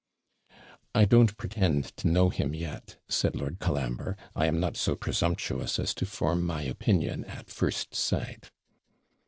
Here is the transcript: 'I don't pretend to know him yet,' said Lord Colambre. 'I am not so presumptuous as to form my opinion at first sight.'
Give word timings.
'I 0.95 1.05
don't 1.05 1.37
pretend 1.37 1.83
to 1.97 2.07
know 2.07 2.29
him 2.29 2.55
yet,' 2.55 2.97
said 3.07 3.35
Lord 3.35 3.59
Colambre. 3.59 4.17
'I 4.35 4.47
am 4.47 4.59
not 4.59 4.75
so 4.75 4.95
presumptuous 4.95 5.77
as 5.77 5.93
to 5.93 6.07
form 6.07 6.43
my 6.43 6.63
opinion 6.63 7.23
at 7.25 7.51
first 7.51 7.93
sight.' 7.93 8.49